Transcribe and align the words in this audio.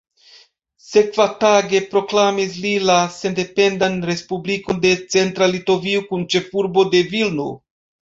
Sekvatage 0.85 1.81
proklamis 1.91 2.57
li 2.65 2.73
la 2.93 2.97
sendependan 3.19 4.01
Respublikon 4.13 4.83
de 4.89 4.97
Centra 5.05 5.53
Litovio 5.55 6.05
kun 6.11 6.29
ĉefurbo 6.37 6.91
de 6.99 7.09
Vilno. 7.17 7.51